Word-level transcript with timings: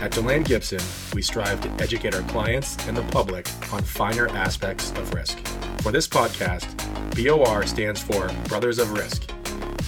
At 0.00 0.12
DeLand 0.12 0.44
Gibson, 0.44 0.78
we 1.12 1.22
strive 1.22 1.60
to 1.62 1.82
educate 1.82 2.14
our 2.14 2.22
clients 2.28 2.76
and 2.86 2.96
the 2.96 3.02
public 3.10 3.48
on 3.72 3.82
finer 3.82 4.28
aspects 4.28 4.92
of 4.92 5.12
risk. 5.12 5.44
For 5.80 5.90
this 5.90 6.06
podcast, 6.06 6.68
BOR 7.16 7.66
stands 7.66 8.00
for 8.00 8.28
Brothers 8.48 8.78
of 8.78 8.92
Risk. 8.92 9.28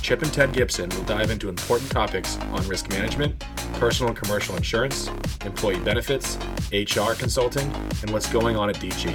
Chip 0.02 0.23
and 0.23 0.32
Ted 0.32 0.52
Gibson 0.52 0.88
will 0.91 1.04
dive 1.04 1.30
into 1.30 1.48
important 1.48 1.92
topics 1.92 2.38
on 2.38 2.66
risk 2.66 2.91
management, 2.91 3.38
personal 3.74 4.10
and 4.10 4.18
commercial 4.18 4.56
insurance, 4.56 5.06
employee 5.45 5.78
benefits, 5.78 6.37
HR 6.73 7.12
consulting, 7.12 7.70
and 8.02 8.10
what's 8.10 8.29
going 8.32 8.56
on 8.56 8.68
at 8.68 8.77
DG. 8.77 9.15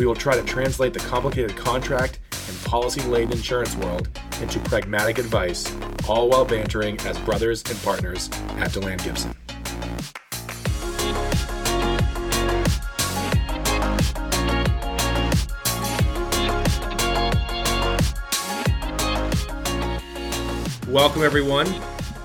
We 0.00 0.06
will 0.06 0.16
try 0.16 0.34
to 0.34 0.42
translate 0.42 0.94
the 0.94 1.00
complicated 1.00 1.56
contract 1.56 2.18
and 2.32 2.64
policy 2.64 3.02
laden 3.02 3.34
insurance 3.34 3.76
world 3.76 4.08
into 4.42 4.58
pragmatic 4.60 5.18
advice, 5.18 5.72
all 6.08 6.28
while 6.28 6.44
bantering 6.44 6.98
as 7.02 7.16
brothers 7.20 7.62
and 7.70 7.80
partners 7.82 8.28
at 8.56 8.72
DeLand 8.72 9.04
Gibson. 9.04 9.32
Welcome, 20.88 21.22
everyone. 21.22 21.66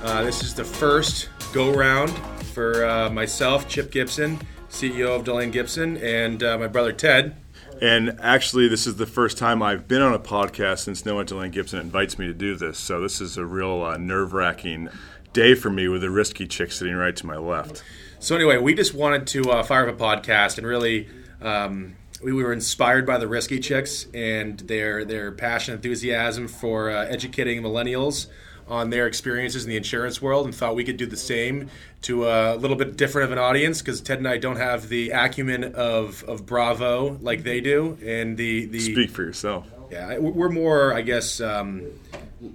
Uh, 0.03 0.23
this 0.23 0.41
is 0.41 0.55
the 0.55 0.63
first 0.63 1.27
go 1.51 1.73
round 1.73 2.17
for 2.53 2.85
uh, 2.85 3.09
myself, 3.09 3.67
Chip 3.67 3.91
Gibson, 3.91 4.39
CEO 4.69 5.17
of 5.17 5.25
DeLand 5.25 5.51
Gibson, 5.51 5.97
and 5.97 6.41
uh, 6.41 6.57
my 6.57 6.67
brother 6.67 6.93
Ted. 6.93 7.35
And 7.81 8.17
actually, 8.21 8.69
this 8.69 8.87
is 8.87 8.95
the 8.95 9.05
first 9.05 9.37
time 9.37 9.61
I've 9.61 9.89
been 9.89 10.01
on 10.01 10.13
a 10.13 10.19
podcast 10.19 10.79
since 10.79 11.05
Noah 11.05 11.25
DeLand 11.25 11.51
Gibson 11.51 11.77
invites 11.79 12.17
me 12.17 12.25
to 12.27 12.33
do 12.33 12.55
this. 12.55 12.79
So 12.79 13.01
this 13.01 13.19
is 13.19 13.35
a 13.35 13.45
real 13.45 13.83
uh, 13.83 13.97
nerve 13.97 14.31
wracking 14.31 14.87
day 15.33 15.55
for 15.55 15.69
me 15.69 15.89
with 15.89 16.01
a 16.01 16.09
risky 16.09 16.47
chick 16.47 16.71
sitting 16.71 16.95
right 16.95 17.17
to 17.17 17.25
my 17.25 17.35
left. 17.35 17.83
So 18.19 18.33
anyway, 18.33 18.59
we 18.59 18.75
just 18.75 18.93
wanted 18.93 19.27
to 19.27 19.51
uh, 19.51 19.63
fire 19.63 19.89
up 19.89 19.99
a 19.99 20.01
podcast 20.01 20.57
and 20.57 20.65
really. 20.65 21.09
Um, 21.41 21.97
we 22.23 22.33
were 22.33 22.53
inspired 22.53 23.05
by 23.05 23.17
the 23.17 23.27
risky 23.27 23.59
chicks 23.59 24.07
and 24.13 24.59
their 24.61 25.03
their 25.05 25.31
passion, 25.31 25.73
enthusiasm 25.73 26.47
for 26.47 26.89
uh, 26.89 27.05
educating 27.05 27.61
millennials 27.61 28.27
on 28.67 28.89
their 28.89 29.07
experiences 29.07 29.63
in 29.65 29.69
the 29.69 29.77
insurance 29.77 30.21
world 30.21 30.45
and 30.45 30.55
thought 30.55 30.75
we 30.75 30.83
could 30.83 30.97
do 30.97 31.05
the 31.05 31.17
same 31.17 31.69
to 32.01 32.27
a 32.27 32.55
little 32.55 32.77
bit 32.77 32.95
different 32.95 33.25
of 33.25 33.31
an 33.31 33.37
audience 33.37 33.81
because 33.81 34.01
Ted 34.01 34.19
and 34.19 34.27
I 34.27 34.37
don't 34.37 34.55
have 34.55 34.89
the 34.89 35.09
acumen 35.11 35.75
of, 35.75 36.23
of 36.23 36.45
Bravo 36.45 37.17
like 37.21 37.43
they 37.43 37.61
do. 37.61 37.97
And 38.03 38.37
the, 38.37 38.65
the 38.65 38.79
speak 38.79 39.11
for 39.11 39.23
yourself. 39.23 39.67
Yeah, 39.91 40.17
we're 40.17 40.49
more, 40.49 40.93
I 40.93 41.01
guess, 41.01 41.39
um, 41.39 41.83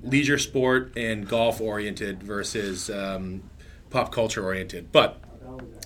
leisure 0.02 0.38
sport 0.38 0.92
and 0.96 1.28
golf 1.28 1.60
oriented 1.60 2.22
versus 2.22 2.90
um, 2.90 3.42
pop 3.90 4.10
culture 4.10 4.44
oriented. 4.44 4.90
But 4.90 5.20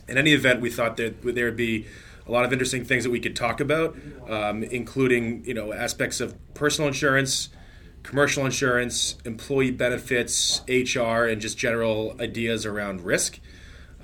in 0.08 0.16
any 0.16 0.32
event, 0.32 0.60
we 0.60 0.70
thought 0.70 0.96
that 0.96 1.22
there 1.22 1.44
would 1.46 1.56
be 1.56 1.86
a 2.32 2.34
lot 2.34 2.44
of 2.44 2.52
interesting 2.52 2.84
things 2.84 3.04
that 3.04 3.10
we 3.10 3.20
could 3.20 3.36
talk 3.36 3.60
about, 3.60 3.96
um, 4.28 4.62
including 4.62 5.44
you 5.44 5.54
know 5.54 5.72
aspects 5.72 6.20
of 6.20 6.34
personal 6.54 6.88
insurance 6.88 7.50
commercial 8.02 8.44
insurance, 8.44 9.16
employee 9.24 9.70
benefits, 9.70 10.62
HR, 10.68 11.24
and 11.24 11.40
just 11.40 11.56
general 11.56 12.16
ideas 12.20 12.66
around 12.66 13.02
risk. 13.02 13.38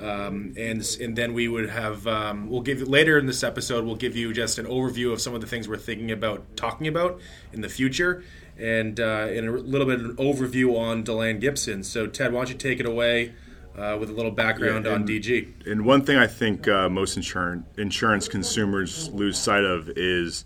Um, 0.01 0.55
and 0.57 0.97
and 1.01 1.17
then 1.17 1.35
we 1.35 1.48
would 1.48 1.70
have 1.70 2.07
um, 2.07 2.48
we'll 2.48 2.61
give 2.61 2.80
later 2.83 3.19
in 3.19 3.27
this 3.27 3.42
episode 3.42 3.85
we'll 3.85 3.97
give 3.97 4.14
you 4.14 4.33
just 4.33 4.57
an 4.58 4.67
overview 4.67 5.13
of 5.13 5.20
some 5.20 5.35
of 5.35 5.41
the 5.41 5.48
things 5.48 5.67
we're 5.67 5.77
thinking 5.77 6.13
about 6.13 6.57
talking 6.57 6.86
about 6.86 7.20
in 7.52 7.63
the 7.63 7.69
future 7.69 8.23
and 8.57 9.01
uh, 9.01 9.27
and 9.29 9.48
a 9.48 9.52
little 9.52 9.89
bit 9.89 9.98
of 9.98 10.05
an 10.05 10.17
overview 10.17 10.79
on 10.79 11.02
Deland 11.02 11.41
Gibson. 11.41 11.83
So 11.83 12.07
Ted, 12.07 12.33
why 12.33 12.42
don't 12.42 12.51
you 12.51 12.55
take 12.55 12.79
it 12.79 12.86
away 12.86 13.35
uh, 13.78 13.96
with 13.98 14.11
a 14.11 14.12
little 14.12 14.30
background 14.30 14.84
yeah, 14.84 14.94
and, 14.94 15.02
on 15.02 15.08
DG? 15.08 15.66
And 15.66 15.84
one 15.84 16.05
thing 16.05 16.18
I 16.18 16.27
think 16.27 16.68
uh, 16.68 16.89
most 16.89 17.16
insurance 17.16 17.64
insurance 17.77 18.28
consumers 18.28 19.08
lose 19.11 19.39
sight 19.39 19.64
of 19.64 19.89
is 19.96 20.44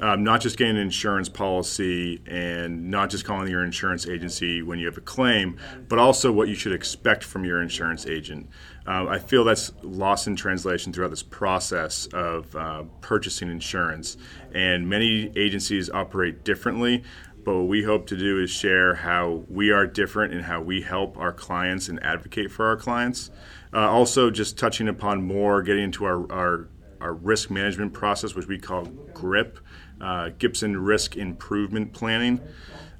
um, 0.00 0.24
not 0.24 0.40
just 0.40 0.56
getting 0.56 0.76
an 0.76 0.82
insurance 0.82 1.28
policy 1.28 2.20
and 2.26 2.90
not 2.90 3.10
just 3.10 3.24
calling 3.24 3.48
your 3.48 3.64
insurance 3.64 4.06
agency 4.06 4.62
when 4.62 4.78
you 4.78 4.86
have 4.86 4.96
a 4.96 5.02
claim, 5.02 5.56
but 5.88 5.98
also 5.98 6.32
what 6.32 6.48
you 6.48 6.54
should 6.54 6.72
expect 6.72 7.22
from 7.22 7.44
your 7.44 7.62
insurance 7.62 8.06
agent. 8.06 8.48
Uh, 8.86 9.06
I 9.06 9.18
feel 9.18 9.44
that's 9.44 9.72
lost 9.82 10.26
in 10.26 10.36
translation 10.36 10.92
throughout 10.92 11.10
this 11.10 11.22
process 11.22 12.06
of 12.12 12.54
uh, 12.54 12.82
purchasing 13.00 13.50
insurance, 13.50 14.16
and 14.52 14.88
many 14.88 15.32
agencies 15.36 15.88
operate 15.88 16.44
differently. 16.44 17.02
But 17.44 17.56
what 17.56 17.68
we 17.68 17.82
hope 17.82 18.06
to 18.06 18.16
do 18.16 18.40
is 18.40 18.50
share 18.50 18.94
how 18.94 19.44
we 19.48 19.70
are 19.70 19.86
different 19.86 20.32
and 20.32 20.42
how 20.42 20.62
we 20.62 20.80
help 20.80 21.18
our 21.18 21.32
clients 21.32 21.88
and 21.88 22.02
advocate 22.02 22.50
for 22.50 22.66
our 22.66 22.76
clients. 22.76 23.30
Uh, 23.72 23.90
also, 23.90 24.30
just 24.30 24.58
touching 24.58 24.88
upon 24.88 25.22
more, 25.22 25.62
getting 25.62 25.84
into 25.84 26.04
our, 26.04 26.30
our, 26.32 26.68
our 27.00 27.12
risk 27.12 27.50
management 27.50 27.92
process, 27.92 28.34
which 28.34 28.46
we 28.46 28.58
call 28.58 28.84
GRIP, 29.12 29.58
uh, 30.00 30.30
Gibson 30.38 30.76
Risk 30.76 31.16
Improvement 31.16 31.92
Planning. 31.92 32.40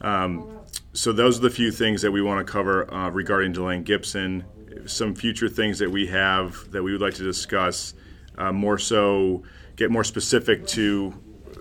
Um, 0.03 0.59
so 0.93 1.12
those 1.12 1.38
are 1.38 1.43
the 1.43 1.50
few 1.50 1.71
things 1.71 2.03
that 2.03 2.11
we 2.11 2.21
want 2.21 2.47
to 2.47 2.53
cover 2.53 2.93
uh, 2.93 3.09
regarding 3.11 3.53
DeLand 3.53 3.87
Gibson. 3.87 4.44
Some 4.84 5.15
future 5.15 5.49
things 5.49 5.78
that 5.78 5.91
we 5.91 6.06
have 6.09 6.71
that 6.72 6.82
we 6.82 6.93
would 6.93 7.00
like 7.00 7.15
to 7.15 7.25
discuss. 7.25 7.94
Uh, 8.37 8.53
more 8.53 8.78
so, 8.78 9.43
get 9.76 9.91
more 9.91 10.05
specific 10.05 10.66
to 10.66 11.15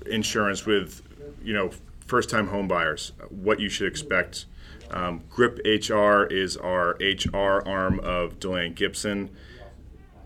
insurance 0.08 0.66
with, 0.66 1.02
you 1.42 1.54
know, 1.54 1.72
first-time 2.08 2.48
home 2.48 2.68
buyers. 2.68 3.12
What 3.30 3.60
you 3.60 3.70
should 3.70 3.88
expect. 3.88 4.46
Um, 4.92 5.24
GRIP 5.30 5.60
HR 5.66 6.24
is 6.24 6.56
our 6.58 6.98
HR 7.02 7.68
arm 7.68 8.00
of 8.02 8.40
DeLand 8.40 8.76
Gibson. 8.76 9.30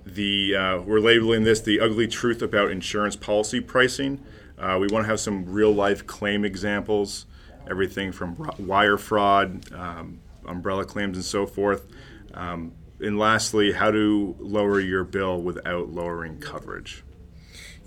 The 0.05 0.55
uh, 0.55 0.81
we're 0.81 0.99
labeling 0.99 1.43
this 1.43 1.61
the 1.61 1.79
ugly 1.79 2.07
truth 2.07 2.41
about 2.41 2.71
insurance 2.71 3.15
policy 3.15 3.59
pricing. 3.59 4.23
Uh, 4.57 4.77
we 4.79 4.87
want 4.87 5.03
to 5.03 5.09
have 5.09 5.19
some 5.19 5.45
real 5.45 5.71
life 5.71 6.07
claim 6.07 6.43
examples, 6.43 7.25
everything 7.69 8.11
from 8.11 8.49
wire 8.57 8.97
fraud, 8.97 9.71
um, 9.73 10.19
umbrella 10.45 10.85
claims, 10.85 11.17
and 11.17 11.25
so 11.25 11.45
forth. 11.45 11.87
Um, 12.33 12.73
and 12.99 13.19
lastly, 13.19 13.73
how 13.73 13.91
to 13.91 14.35
lower 14.39 14.79
your 14.79 15.03
bill 15.03 15.41
without 15.41 15.89
lowering 15.89 16.39
coverage. 16.39 17.03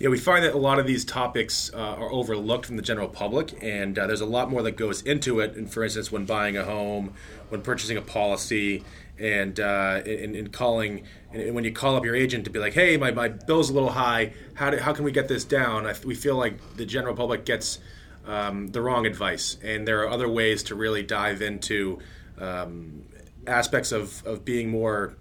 Yeah, 0.00 0.08
we 0.08 0.16
find 0.16 0.42
that 0.46 0.54
a 0.54 0.58
lot 0.58 0.78
of 0.78 0.86
these 0.86 1.04
topics 1.04 1.70
uh, 1.74 1.76
are 1.76 2.10
overlooked 2.10 2.64
from 2.64 2.76
the 2.76 2.82
general 2.82 3.06
public, 3.06 3.62
and 3.62 3.98
uh, 3.98 4.06
there's 4.06 4.22
a 4.22 4.26
lot 4.26 4.50
more 4.50 4.62
that 4.62 4.72
goes 4.72 5.02
into 5.02 5.40
it. 5.40 5.56
And 5.56 5.70
for 5.70 5.84
instance, 5.84 6.10
when 6.10 6.24
buying 6.24 6.56
a 6.56 6.64
home, 6.64 7.12
when 7.50 7.60
purchasing 7.60 7.98
a 7.98 8.00
policy, 8.00 8.82
and 9.18 9.60
uh, 9.60 10.00
in, 10.06 10.34
in, 10.34 10.48
calling 10.48 11.02
and 11.34 11.54
when 11.54 11.64
you 11.64 11.72
call 11.72 11.96
up 11.96 12.06
your 12.06 12.16
agent 12.16 12.46
to 12.46 12.50
be 12.50 12.58
like, 12.58 12.72
hey, 12.72 12.96
my, 12.96 13.10
my 13.10 13.28
bill's 13.28 13.68
a 13.68 13.74
little 13.74 13.90
high. 13.90 14.32
How, 14.54 14.70
do, 14.70 14.78
how 14.78 14.94
can 14.94 15.04
we 15.04 15.12
get 15.12 15.28
this 15.28 15.44
down? 15.44 15.86
I, 15.86 15.94
we 16.02 16.14
feel 16.14 16.36
like 16.36 16.54
the 16.76 16.86
general 16.86 17.14
public 17.14 17.44
gets 17.44 17.78
um, 18.26 18.68
the 18.68 18.80
wrong 18.80 19.04
advice, 19.04 19.58
and 19.62 19.86
there 19.86 20.00
are 20.02 20.08
other 20.08 20.30
ways 20.30 20.62
to 20.62 20.74
really 20.74 21.02
dive 21.02 21.42
into 21.42 21.98
um, 22.38 23.04
aspects 23.46 23.92
of, 23.92 24.24
of 24.24 24.46
being 24.46 24.70
more 24.70 25.18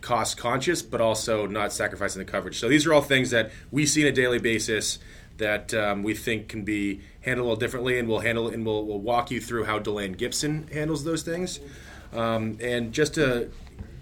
cost 0.00 0.36
conscious, 0.36 0.82
but 0.82 1.00
also 1.00 1.46
not 1.46 1.72
sacrificing 1.72 2.24
the 2.24 2.30
coverage. 2.30 2.58
So 2.58 2.68
these 2.68 2.86
are 2.86 2.94
all 2.94 3.02
things 3.02 3.30
that 3.30 3.50
we 3.70 3.86
see 3.86 4.02
on 4.02 4.08
a 4.08 4.12
daily 4.12 4.38
basis 4.38 4.98
that 5.38 5.72
um, 5.72 6.02
we 6.02 6.14
think 6.14 6.48
can 6.48 6.64
be 6.64 7.00
handled 7.20 7.46
a 7.46 7.48
little 7.48 7.56
differently, 7.56 7.98
and 7.98 8.08
we'll 8.08 8.20
handle 8.20 8.48
and 8.48 8.66
we'll, 8.66 8.84
we'll 8.84 9.00
walk 9.00 9.30
you 9.30 9.40
through 9.40 9.64
how 9.64 9.78
Deland 9.78 10.18
Gibson 10.18 10.68
handles 10.72 11.04
those 11.04 11.22
things. 11.22 11.60
Um, 12.12 12.58
and 12.60 12.92
just 12.92 13.14
to 13.14 13.50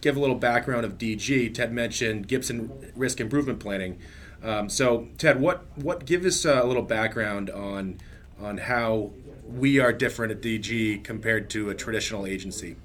give 0.01 0.17
a 0.17 0.21
little 0.21 0.37
background 0.37 0.85
of 0.85 0.99
DG, 0.99 1.53
Ted 1.55 1.73
mentioned 1.73 2.29
Gibson 2.29 2.93
Risk 2.95 3.21
Improvement 3.21 3.61
Planning. 3.61 3.99
Um, 4.43 4.69
so, 4.69 5.09
Ted, 5.19 5.41
what 5.41 5.65
what 5.77 6.05
give 6.05 6.25
us 6.25 6.45
a 6.45 6.63
little 6.65 6.83
background 6.83 7.51
on 7.51 7.99
on 8.41 8.59
how 8.59 9.13
we 9.47 9.79
are 9.79 9.93
different 9.93 10.33
at 10.33 10.41
DG 10.41 11.03
compared 11.05 11.51
to 11.51 11.71
a 11.71 11.75
traditional 11.75 12.27
agency? 12.27 12.77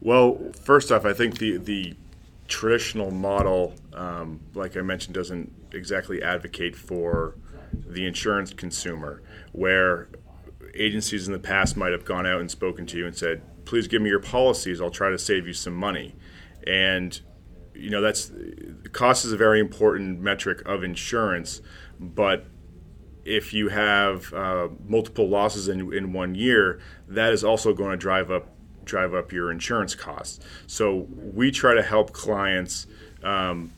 Well, 0.00 0.52
first 0.60 0.92
off, 0.92 1.04
I 1.04 1.12
think 1.12 1.38
the 1.38 1.56
the 1.56 1.94
traditional 2.54 3.10
model, 3.10 3.74
um, 3.94 4.38
like 4.54 4.76
I 4.76 4.80
mentioned, 4.80 5.14
doesn't 5.14 5.52
exactly 5.72 6.22
advocate 6.22 6.76
for 6.76 7.34
the 7.72 8.06
insurance 8.06 8.52
consumer, 8.52 9.22
where 9.50 10.08
agencies 10.72 11.26
in 11.26 11.32
the 11.32 11.40
past 11.40 11.76
might 11.76 11.90
have 11.90 12.04
gone 12.04 12.26
out 12.26 12.40
and 12.40 12.48
spoken 12.48 12.86
to 12.86 12.96
you 12.96 13.06
and 13.06 13.16
said, 13.16 13.42
please 13.64 13.88
give 13.88 14.00
me 14.00 14.08
your 14.08 14.20
policies. 14.20 14.80
I'll 14.80 14.90
try 14.90 15.10
to 15.10 15.18
save 15.18 15.48
you 15.48 15.52
some 15.52 15.74
money. 15.74 16.14
And 16.64 17.20
you 17.74 17.90
know 17.90 18.00
that's 18.00 18.30
cost 18.92 19.24
is 19.24 19.32
a 19.32 19.36
very 19.36 19.58
important 19.58 20.20
metric 20.20 20.62
of 20.64 20.84
insurance, 20.84 21.60
but 21.98 22.46
if 23.24 23.52
you 23.52 23.68
have 23.68 24.32
uh, 24.32 24.68
multiple 24.86 25.28
losses 25.28 25.66
in, 25.66 25.92
in 25.92 26.12
one 26.12 26.36
year, 26.36 26.80
that 27.08 27.32
is 27.32 27.42
also 27.42 27.74
going 27.74 27.90
to 27.90 27.96
drive 27.96 28.30
up 28.30 28.53
drive 28.84 29.14
up 29.14 29.32
your 29.32 29.50
insurance 29.50 29.94
costs. 29.94 30.40
So 30.66 31.06
we 31.34 31.50
try 31.50 31.74
to 31.74 31.82
help 31.82 32.12
clients 32.12 32.86
um, 33.22 33.72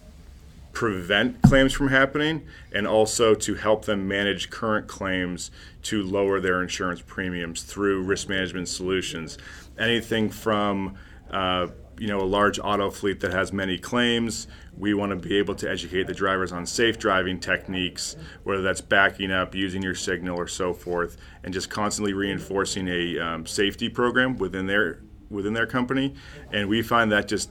prevent 0.72 1.40
claims 1.40 1.72
from 1.72 1.88
happening 1.88 2.46
and 2.72 2.86
also 2.86 3.34
to 3.34 3.54
help 3.54 3.86
them 3.86 4.06
manage 4.06 4.50
current 4.50 4.86
claims 4.86 5.50
to 5.82 6.02
lower 6.02 6.38
their 6.38 6.62
insurance 6.62 7.00
premiums 7.00 7.62
through 7.62 8.02
risk 8.02 8.28
management 8.28 8.68
solutions. 8.68 9.38
Anything 9.78 10.28
from 10.28 10.96
uh, 11.30 11.68
you 11.98 12.08
know 12.08 12.20
a 12.20 12.24
large 12.24 12.58
auto 12.58 12.90
fleet 12.90 13.20
that 13.20 13.32
has 13.32 13.52
many 13.52 13.78
claims. 13.78 14.46
We 14.76 14.94
want 14.94 15.10
to 15.10 15.16
be 15.16 15.36
able 15.36 15.54
to 15.56 15.70
educate 15.70 16.06
the 16.06 16.14
drivers 16.14 16.52
on 16.52 16.66
safe 16.66 16.98
driving 16.98 17.40
techniques, 17.40 18.16
whether 18.44 18.62
that's 18.62 18.80
backing 18.80 19.30
up, 19.30 19.54
using 19.54 19.82
your 19.82 19.94
signal, 19.94 20.38
or 20.38 20.46
so 20.46 20.74
forth, 20.74 21.16
and 21.42 21.52
just 21.54 21.70
constantly 21.70 22.12
reinforcing 22.12 22.88
a 22.88 23.18
um, 23.18 23.46
safety 23.46 23.88
program 23.88 24.36
within 24.36 24.66
their 24.66 25.02
within 25.30 25.52
their 25.52 25.66
company. 25.66 26.14
And 26.52 26.68
we 26.68 26.82
find 26.82 27.10
that 27.12 27.28
just 27.28 27.50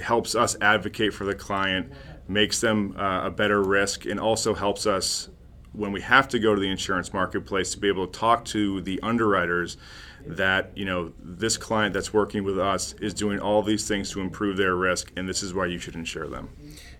helps 0.00 0.34
us 0.34 0.56
advocate 0.60 1.12
for 1.12 1.24
the 1.24 1.34
client, 1.34 1.92
makes 2.28 2.60
them 2.60 2.94
uh, 2.96 3.26
a 3.26 3.30
better 3.30 3.62
risk, 3.62 4.04
and 4.04 4.20
also 4.20 4.54
helps 4.54 4.86
us 4.86 5.28
when 5.72 5.92
we 5.92 6.00
have 6.00 6.28
to 6.28 6.38
go 6.38 6.54
to 6.54 6.60
the 6.60 6.68
insurance 6.68 7.12
marketplace 7.12 7.72
to 7.72 7.78
be 7.78 7.88
able 7.88 8.06
to 8.06 8.18
talk 8.18 8.44
to 8.44 8.80
the 8.80 9.00
underwriters 9.02 9.76
that 10.28 10.70
you 10.74 10.84
know 10.84 11.12
this 11.18 11.56
client 11.56 11.94
that's 11.94 12.12
working 12.12 12.44
with 12.44 12.58
us 12.58 12.94
is 13.00 13.14
doing 13.14 13.38
all 13.38 13.62
these 13.62 13.88
things 13.88 14.10
to 14.10 14.20
improve 14.20 14.56
their 14.56 14.74
risk 14.74 15.10
and 15.16 15.28
this 15.28 15.42
is 15.42 15.54
why 15.54 15.66
you 15.66 15.78
should 15.78 15.94
insure 15.94 16.26
them 16.26 16.48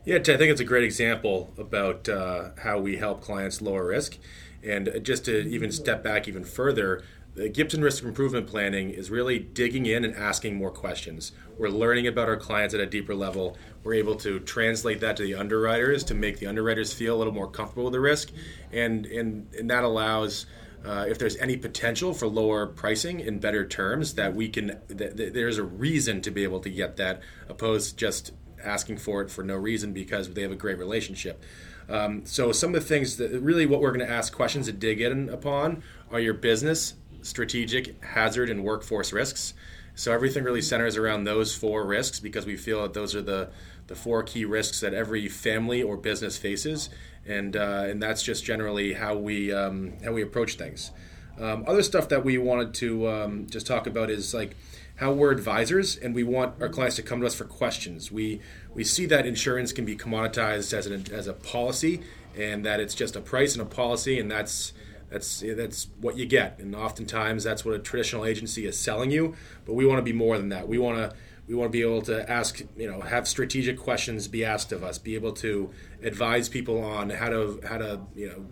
yeah 0.04 0.16
i 0.16 0.20
think 0.20 0.42
it's 0.42 0.60
a 0.60 0.64
great 0.64 0.84
example 0.84 1.52
about 1.58 2.08
uh, 2.08 2.50
how 2.62 2.78
we 2.78 2.96
help 2.96 3.20
clients 3.20 3.60
lower 3.60 3.86
risk 3.86 4.19
and 4.62 5.00
just 5.02 5.25
to 5.25 5.46
even 5.48 5.70
step 5.70 6.02
back 6.02 6.26
even 6.26 6.44
further 6.44 7.02
the 7.38 7.48
Gibson 7.48 7.82
Risk 7.82 8.02
Improvement 8.02 8.48
Planning 8.48 8.90
is 8.90 9.12
really 9.12 9.38
digging 9.38 9.86
in 9.86 10.04
and 10.04 10.12
asking 10.16 10.56
more 10.56 10.72
questions. 10.72 11.31
We're 11.56 11.69
learning 11.69 12.08
about 12.08 12.28
our 12.28 12.36
clients 12.36 12.74
at 12.74 12.81
a 12.81 12.86
deeper 12.86 13.14
level. 13.14 13.56
We're 13.84 13.94
able 13.94 14.16
to 14.16 14.40
translate 14.40 14.98
that 15.02 15.16
to 15.19 15.22
the 15.22 15.36
underwriters 15.36 16.02
to 16.04 16.14
make 16.14 16.40
the 16.40 16.48
underwriters 16.48 16.92
feel 16.92 17.14
a 17.14 17.19
little 17.19 17.32
more 17.32 17.48
comfortable 17.48 17.84
with 17.84 17.92
the 17.92 18.00
risk, 18.00 18.32
and 18.72 19.06
and, 19.06 19.46
and 19.54 19.70
that 19.70 19.84
allows. 19.84 20.46
Uh, 20.84 21.04
if 21.08 21.19
there's 21.19 21.36
any 21.36 21.56
potential 21.56 22.14
for 22.14 22.26
lower 22.26 22.66
pricing 22.66 23.20
in 23.20 23.38
better 23.38 23.66
terms, 23.66 24.14
that 24.14 24.34
we 24.34 24.48
can, 24.48 24.78
that, 24.88 25.16
that 25.16 25.34
there's 25.34 25.58
a 25.58 25.62
reason 25.62 26.20
to 26.22 26.30
be 26.30 26.44
able 26.44 26.60
to 26.60 26.70
get 26.70 26.96
that, 26.96 27.20
opposed 27.48 27.96
just 27.96 28.32
asking 28.64 28.96
for 28.98 29.20
it 29.22 29.30
for 29.30 29.42
no 29.42 29.56
reason 29.56 29.92
because 29.92 30.32
they 30.32 30.42
have 30.42 30.52
a 30.52 30.56
great 30.56 30.78
relationship. 30.78 31.42
Um, 31.88 32.25
so 32.26 32.52
some 32.52 32.75
of 32.75 32.82
the 32.82 32.86
things 32.86 33.16
that 33.16 33.30
really 33.40 33.66
what 33.66 33.80
we're 33.80 33.92
going 33.92 34.06
to 34.06 34.12
ask 34.12 34.32
questions 34.32 34.66
to 34.66 34.72
dig 34.72 35.00
in 35.00 35.28
upon 35.28 35.82
are 36.10 36.20
your 36.20 36.34
business 36.34 36.94
strategic, 37.22 38.02
hazard, 38.04 38.50
and 38.50 38.64
workforce 38.64 39.12
risks. 39.12 39.54
So 39.98 40.12
everything 40.12 40.44
really 40.44 40.62
centers 40.62 40.96
around 40.96 41.24
those 41.24 41.56
four 41.56 41.84
risks 41.84 42.20
because 42.20 42.46
we 42.46 42.56
feel 42.56 42.82
that 42.82 42.94
those 42.94 43.16
are 43.16 43.20
the, 43.20 43.50
the 43.88 43.96
four 43.96 44.22
key 44.22 44.44
risks 44.44 44.78
that 44.80 44.94
every 44.94 45.28
family 45.28 45.82
or 45.82 45.96
business 45.96 46.38
faces, 46.38 46.88
and 47.26 47.56
uh, 47.56 47.82
and 47.88 48.00
that's 48.00 48.22
just 48.22 48.44
generally 48.44 48.92
how 48.92 49.16
we 49.16 49.52
um, 49.52 49.94
how 50.04 50.12
we 50.12 50.22
approach 50.22 50.54
things. 50.54 50.92
Um, 51.40 51.64
other 51.66 51.82
stuff 51.82 52.08
that 52.10 52.24
we 52.24 52.38
wanted 52.38 52.74
to 52.74 53.08
um, 53.08 53.46
just 53.50 53.66
talk 53.66 53.88
about 53.88 54.08
is 54.08 54.32
like 54.32 54.56
how 54.94 55.10
we're 55.10 55.32
advisors 55.32 55.96
and 55.96 56.14
we 56.14 56.22
want 56.22 56.62
our 56.62 56.68
clients 56.68 56.94
to 56.96 57.02
come 57.02 57.20
to 57.20 57.26
us 57.26 57.34
for 57.34 57.44
questions. 57.44 58.12
We 58.12 58.40
we 58.72 58.84
see 58.84 59.04
that 59.06 59.26
insurance 59.26 59.72
can 59.72 59.84
be 59.84 59.96
commoditized 59.96 60.72
as 60.74 60.86
an 60.86 61.12
as 61.12 61.26
a 61.26 61.32
policy 61.32 62.02
and 62.36 62.64
that 62.64 62.78
it's 62.78 62.94
just 62.94 63.16
a 63.16 63.20
price 63.20 63.54
and 63.54 63.62
a 63.62 63.66
policy 63.66 64.20
and 64.20 64.30
that's 64.30 64.72
that's 65.10 65.43
that's 65.56 65.88
what 66.00 66.16
you 66.16 66.26
get, 66.26 66.58
and 66.58 66.75
oftentimes 66.75 67.44
that's 67.44 67.64
what 67.64 67.75
a 67.75 67.78
traditional 67.78 68.25
agency 68.25 68.66
is 68.66 68.78
selling 68.78 69.10
you. 69.10 69.34
But 69.64 69.75
we 69.75 69.87
want 69.87 69.99
to 69.99 70.02
be 70.02 70.12
more 70.12 70.37
than 70.37 70.50
that. 70.50 70.69
We 70.69 70.78
want 70.78 70.99
to 70.99 71.16
we 71.49 71.55
want 71.55 71.69
to 71.69 71.72
be 71.72 71.82
able 71.82 72.02
to 72.02 72.31
ask, 72.31 72.60
you 72.76 72.90
know, 72.90 73.00
have 73.00 73.26
strategic 73.26 73.78
questions 73.78 74.28
be 74.28 74.44
asked 74.44 74.70
of 74.70 74.84
us, 74.84 74.99
be 74.99 75.14
able 75.14 75.32
to 75.32 75.70
advise 76.02 76.49
people 76.49 76.82
on 76.82 77.10
how 77.10 77.31
to 77.31 77.60
how 77.66 77.78
to 77.78 78.00
you 78.14 78.28
know 78.28 78.46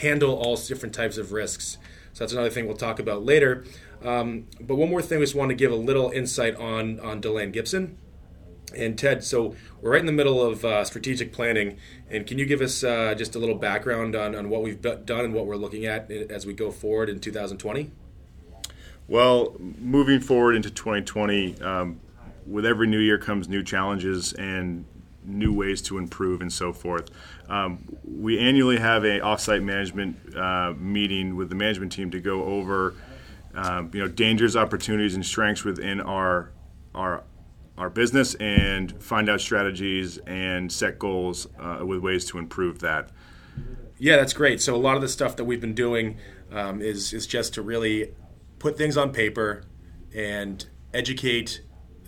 handle 0.00 0.34
all 0.34 0.56
different 0.56 0.94
types 0.94 1.16
of 1.16 1.32
risks. 1.32 1.78
So 2.12 2.24
that's 2.24 2.32
another 2.32 2.50
thing 2.50 2.66
we'll 2.66 2.76
talk 2.76 2.98
about 2.98 3.24
later. 3.24 3.64
Um, 4.04 4.46
but 4.60 4.76
one 4.76 4.90
more 4.90 5.00
thing, 5.00 5.18
we 5.18 5.24
just 5.24 5.34
want 5.34 5.48
to 5.48 5.54
give 5.54 5.72
a 5.72 5.76
little 5.76 6.10
insight 6.10 6.54
on 6.56 7.00
on 7.00 7.20
Deland 7.20 7.54
Gibson. 7.54 7.96
And 8.76 8.98
Ted, 8.98 9.22
so 9.22 9.54
we're 9.80 9.92
right 9.92 10.00
in 10.00 10.06
the 10.06 10.12
middle 10.12 10.42
of 10.42 10.64
uh, 10.64 10.84
strategic 10.84 11.32
planning, 11.32 11.76
and 12.10 12.26
can 12.26 12.38
you 12.38 12.46
give 12.46 12.60
us 12.60 12.82
uh, 12.82 13.14
just 13.16 13.34
a 13.34 13.38
little 13.38 13.54
background 13.54 14.16
on, 14.16 14.34
on 14.34 14.48
what 14.48 14.62
we've 14.62 14.80
done 14.80 15.24
and 15.24 15.34
what 15.34 15.46
we're 15.46 15.56
looking 15.56 15.86
at 15.86 16.10
as 16.10 16.46
we 16.46 16.54
go 16.54 16.70
forward 16.70 17.08
in 17.08 17.20
2020? 17.20 17.90
Well, 19.06 19.54
moving 19.58 20.20
forward 20.20 20.56
into 20.56 20.70
2020, 20.70 21.60
um, 21.60 22.00
with 22.46 22.64
every 22.66 22.86
new 22.86 22.98
year 22.98 23.18
comes 23.18 23.48
new 23.48 23.62
challenges 23.62 24.32
and 24.32 24.84
new 25.24 25.52
ways 25.52 25.80
to 25.82 25.98
improve 25.98 26.40
and 26.40 26.52
so 26.52 26.72
forth. 26.72 27.10
Um, 27.48 27.96
we 28.04 28.38
annually 28.38 28.78
have 28.78 29.04
a 29.04 29.20
offsite 29.20 29.62
management 29.62 30.36
uh, 30.36 30.74
meeting 30.76 31.36
with 31.36 31.48
the 31.48 31.54
management 31.54 31.92
team 31.92 32.10
to 32.10 32.20
go 32.20 32.44
over, 32.44 32.94
um, 33.54 33.90
you 33.92 34.00
know, 34.00 34.08
dangers, 34.08 34.56
opportunities, 34.56 35.14
and 35.14 35.24
strengths 35.24 35.64
within 35.64 36.00
our 36.00 36.50
our 36.94 37.24
our 37.76 37.90
business 37.90 38.34
and 38.36 39.02
find 39.02 39.28
out 39.28 39.40
strategies 39.40 40.18
and 40.18 40.70
set 40.70 40.98
goals 40.98 41.46
uh, 41.58 41.84
with 41.84 42.00
ways 42.00 42.24
to 42.26 42.38
improve 42.38 42.78
that. 42.80 43.10
Yeah, 43.98 44.16
that's 44.16 44.32
great. 44.32 44.60
So 44.60 44.74
a 44.74 44.78
lot 44.78 44.96
of 44.96 45.02
the 45.02 45.08
stuff 45.08 45.36
that 45.36 45.44
we've 45.44 45.60
been 45.60 45.74
doing 45.74 46.18
um, 46.50 46.80
is 46.80 47.12
is 47.12 47.26
just 47.26 47.54
to 47.54 47.62
really 47.62 48.12
put 48.58 48.76
things 48.76 48.96
on 48.96 49.12
paper 49.12 49.64
and 50.14 50.64
educate 50.92 51.60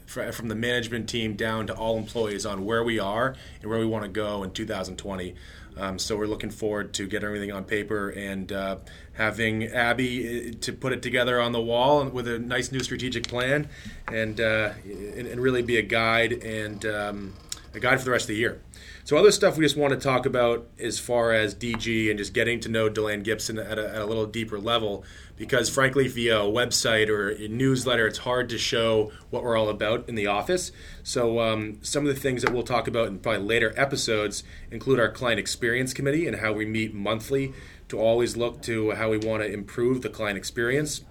from 0.06 0.48
the 0.48 0.54
management 0.54 1.08
team 1.08 1.34
down 1.34 1.66
to 1.66 1.74
all 1.74 1.98
employees 1.98 2.46
on 2.46 2.64
where 2.64 2.84
we 2.84 2.98
are 2.98 3.34
and 3.60 3.68
where 3.68 3.78
we 3.78 3.86
want 3.86 4.04
to 4.04 4.08
go 4.08 4.42
in 4.44 4.52
2020. 4.52 5.34
Um, 5.76 5.98
so 5.98 6.16
we're 6.16 6.26
looking 6.26 6.50
forward 6.50 6.94
to 6.94 7.06
getting 7.06 7.26
everything 7.26 7.52
on 7.52 7.64
paper 7.64 8.08
and 8.08 8.50
uh, 8.50 8.76
having 9.12 9.64
Abby 9.64 10.50
uh, 10.50 10.52
to 10.62 10.72
put 10.72 10.92
it 10.92 11.02
together 11.02 11.40
on 11.40 11.52
the 11.52 11.60
wall 11.60 12.04
with 12.06 12.26
a 12.28 12.38
nice 12.38 12.72
new 12.72 12.80
strategic 12.80 13.28
plan, 13.28 13.68
and 14.08 14.40
uh, 14.40 14.72
and, 14.84 15.26
and, 15.26 15.40
really 15.40 15.62
be 15.62 15.76
a 15.76 15.82
guide 15.82 16.32
and 16.32 16.84
um, 16.86 17.34
a 17.76 17.80
guide 17.80 17.98
for 17.98 18.06
the 18.06 18.10
rest 18.10 18.24
of 18.24 18.28
the 18.28 18.36
year. 18.36 18.60
So 19.04 19.16
other 19.16 19.30
stuff 19.30 19.56
we 19.56 19.64
just 19.64 19.76
want 19.76 19.92
to 19.92 19.98
talk 19.98 20.26
about 20.26 20.66
as 20.80 20.98
far 20.98 21.32
as 21.32 21.54
DG 21.54 22.08
and 22.10 22.18
just 22.18 22.32
getting 22.32 22.58
to 22.60 22.68
know 22.68 22.88
Deland 22.88 23.24
Gibson 23.24 23.58
at 23.58 23.78
a, 23.78 23.88
at 23.88 24.00
a 24.00 24.06
little 24.06 24.26
deeper 24.26 24.58
level 24.58 25.04
because 25.36 25.68
frankly 25.68 26.08
via 26.08 26.40
a 26.40 26.44
website 26.44 27.08
or 27.08 27.28
a 27.28 27.46
newsletter 27.46 28.06
it's 28.06 28.18
hard 28.18 28.48
to 28.48 28.58
show 28.58 29.12
what 29.30 29.42
we're 29.42 29.56
all 29.56 29.68
about 29.68 30.08
in 30.08 30.14
the 30.14 30.26
office 30.26 30.72
so 31.02 31.40
um, 31.40 31.78
some 31.82 32.06
of 32.06 32.14
the 32.14 32.18
things 32.18 32.42
that 32.42 32.52
we'll 32.52 32.62
talk 32.62 32.88
about 32.88 33.08
in 33.08 33.18
probably 33.18 33.42
later 33.42 33.72
episodes 33.76 34.42
include 34.70 34.98
our 34.98 35.10
client 35.10 35.38
experience 35.38 35.92
committee 35.92 36.26
and 36.26 36.38
how 36.38 36.52
we 36.52 36.64
meet 36.64 36.94
monthly 36.94 37.52
to 37.88 37.98
always 37.98 38.36
look 38.36 38.62
to 38.62 38.92
how 38.92 39.10
we 39.10 39.18
want 39.18 39.42
to 39.42 39.52
improve 39.52 40.00
the 40.00 40.08
client 40.08 40.38
experience 40.38 41.02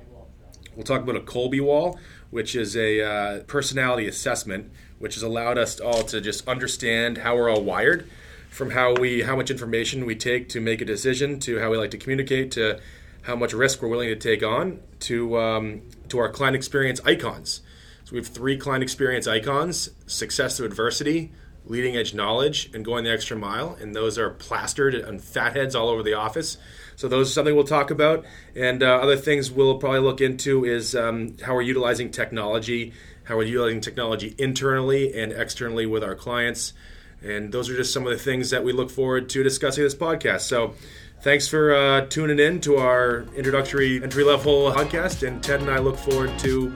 we'll 0.76 0.84
talk 0.84 1.02
about 1.02 1.16
a 1.16 1.22
Kolbe 1.22 1.62
wall 1.62 2.00
which 2.32 2.56
is 2.56 2.76
a 2.76 3.02
uh, 3.02 3.40
personality 3.44 4.08
assessment 4.08 4.72
which 5.00 5.16
has 5.16 5.24
allowed 5.24 5.58
us 5.58 5.80
all 5.80 6.04
to 6.04 6.22
just 6.22 6.48
understand 6.48 7.20
how 7.20 7.36
we're 7.36 7.50
all 7.50 7.64
wired 7.64 8.08
from 8.50 8.72
how 8.72 8.94
we 8.94 9.22
how 9.24 9.36
much 9.36 9.52
information 9.52 10.06
we 10.06 10.16
take 10.16 10.48
to 10.50 10.62
make 10.62 10.82
a 10.82 10.86
decision 10.86 11.40
to 11.40 11.60
how 11.60 11.70
we 11.70 11.78
like 11.78 11.92
to 11.92 11.98
communicate 11.98 12.52
to 12.52 12.80
how 13.24 13.36
much 13.36 13.54
risk 13.54 13.82
we're 13.82 13.88
willing 13.88 14.08
to 14.08 14.16
take 14.16 14.44
on 14.44 14.80
to 15.00 15.38
um, 15.38 15.82
to 16.10 16.20
our 16.20 16.30
client 16.30 16.56
experience 16.56 17.02
icons. 17.06 17.62
So 18.06 18.12
we 18.12 18.20
have 18.20 18.28
three 18.28 18.58
client 18.58 18.84
experience 18.84 19.28
icons: 19.28 19.90
success 20.06 20.58
through 20.58 20.68
adversity, 20.68 21.32
leading 21.68 21.96
edge 21.96 22.14
knowledge, 22.14 22.70
and 22.74 22.86
going 22.86 23.04
the 23.04 23.12
extra 23.12 23.36
mile. 23.38 23.78
And 23.80 23.96
those 23.96 24.18
are 24.18 24.30
plastered 24.30 25.04
on 25.04 25.20
fatheads 25.20 25.76
all 25.76 25.90
over 25.90 26.04
the 26.04 26.14
office. 26.14 26.58
So 26.96 27.08
those 27.08 27.30
are 27.30 27.34
something 27.34 27.56
we'll 27.56 27.66
talk 27.66 27.92
about. 27.92 28.26
And 28.56 28.82
uh, 28.82 28.96
other 28.96 29.18
things 29.18 29.52
we'll 29.52 29.78
probably 29.78 30.00
look 30.00 30.22
into 30.22 30.66
is 30.66 30.96
um, 30.96 31.38
how 31.44 31.56
we're 31.56 31.64
utilizing 31.64 32.12
technology, 32.12 32.94
how 33.24 33.38
we're 33.38 33.44
utilizing 33.44 33.82
technology 33.82 34.36
internally 34.38 35.18
and 35.20 35.32
externally 35.32 35.86
with 35.86 36.04
our 36.04 36.16
clients. 36.16 36.74
And 37.22 37.52
those 37.52 37.70
are 37.70 37.76
just 37.76 37.92
some 37.92 38.06
of 38.06 38.12
the 38.12 38.24
things 38.24 38.52
that 38.52 38.64
we 38.64 38.72
look 38.72 38.90
forward 38.90 39.30
to 39.30 39.44
discussing 39.44 39.84
this 39.84 39.96
podcast. 39.96 40.42
So 40.42 40.76
thanks 41.22 41.48
for 41.48 41.74
uh, 41.74 42.06
tuning 42.06 42.40
in 42.40 42.62
to 42.62 42.78
our 42.78 43.26
introductory 43.36 44.02
entry 44.02 44.24
level 44.24 44.72
podcast. 44.72 45.28
And 45.28 45.44
Ted 45.44 45.62
and 45.62 45.70
I 45.70 45.80
look 45.80 45.98
forward 45.98 46.38
to 46.40 46.74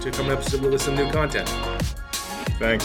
to 0.00 0.10
coming 0.10 0.32
up 0.32 0.38
with 0.40 0.82
some 0.82 0.96
new 0.96 1.10
content. 1.10 1.48
Thanks. 2.58 2.84